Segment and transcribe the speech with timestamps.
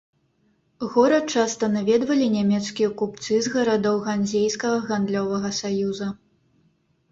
[0.93, 6.11] Горад часта наведвалі нямецкія купцы з гарадоў ганзейскага гандлёвага саюза.